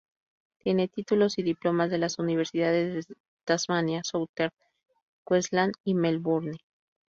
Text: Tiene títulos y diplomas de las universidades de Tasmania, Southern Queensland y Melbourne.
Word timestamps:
Tiene 0.63 0.87
títulos 0.87 1.37
y 1.37 1.43
diplomas 1.43 1.91
de 1.91 1.99
las 1.99 2.17
universidades 2.17 3.07
de 3.07 3.15
Tasmania, 3.45 4.01
Southern 4.03 4.49
Queensland 5.27 5.73
y 5.83 5.93
Melbourne. 5.93 6.57